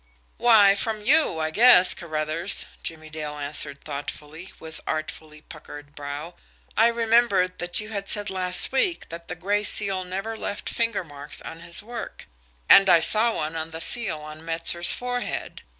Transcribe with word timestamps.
"Why, 0.39 0.73
from 0.73 1.03
you, 1.03 1.37
I 1.37 1.51
guess, 1.51 1.93
Carruthers," 1.93 2.65
Jimmie 2.81 3.11
Dale 3.11 3.37
answered 3.37 3.83
thoughtfully, 3.83 4.51
with 4.59 4.81
artfully 4.87 5.41
puckered 5.41 5.93
brow. 5.93 6.33
"I 6.75 6.87
remembered 6.87 7.59
that 7.59 7.79
you 7.79 7.89
had 7.89 8.09
said 8.09 8.31
last 8.31 8.71
week 8.71 9.09
that 9.09 9.27
the 9.27 9.35
Gray 9.35 9.63
Seal 9.63 10.03
never 10.03 10.35
left 10.35 10.69
finger 10.69 11.03
marks 11.03 11.39
on 11.43 11.59
his 11.59 11.83
work 11.83 12.25
and 12.67 12.89
I 12.89 12.99
saw 12.99 13.35
one 13.35 13.55
on 13.55 13.69
the 13.69 13.79
seal 13.79 14.17
on 14.21 14.43
Metzer's 14.43 14.91
forehead. 14.91 15.61